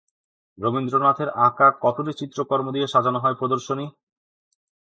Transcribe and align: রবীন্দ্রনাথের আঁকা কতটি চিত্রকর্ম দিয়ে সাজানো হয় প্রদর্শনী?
রবীন্দ্রনাথের 0.57 1.29
আঁকা 1.47 1.67
কতটি 1.83 2.11
চিত্রকর্ম 2.19 2.67
দিয়ে 2.75 2.87
সাজানো 2.87 3.19
হয় 3.23 3.35
প্রদর্শনী? 3.39 3.85